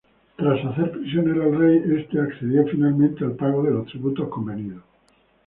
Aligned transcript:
Tras 0.35 0.59
hacer 0.65 0.93
prisionero 0.93 1.43
al 1.43 1.59
rey, 1.59 1.83
este 1.99 2.19
accedió 2.19 2.65
finalmente 2.71 3.23
al 3.23 3.35
pago 3.35 3.61
de 3.61 3.69
los 3.69 3.85
tributos 3.85 4.29
convenidos. 4.29 4.83